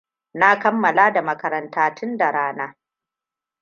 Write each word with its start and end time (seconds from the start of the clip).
Na 0.33 0.59
kammala 0.59 1.11
da 1.11 1.21
makaranta 1.21 1.95
tun 1.95 2.17
da 2.17 2.31
rana. 2.31 2.75